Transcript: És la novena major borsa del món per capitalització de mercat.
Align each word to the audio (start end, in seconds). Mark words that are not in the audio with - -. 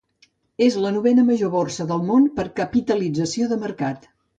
És 0.67 0.77
la 0.85 0.93
novena 0.95 1.27
major 1.29 1.53
borsa 1.57 1.87
del 1.95 2.03
món 2.11 2.27
per 2.41 2.49
capitalització 2.65 3.53
de 3.57 3.65
mercat. 3.69 4.15